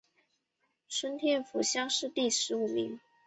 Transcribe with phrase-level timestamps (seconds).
[0.87, 2.99] 顺天府乡试第十五名。